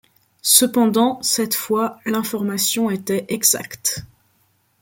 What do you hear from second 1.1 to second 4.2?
cette fois, l'information était exacte.